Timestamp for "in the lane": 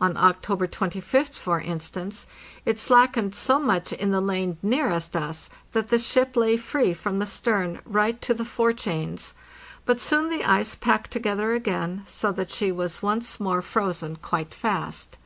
3.92-4.56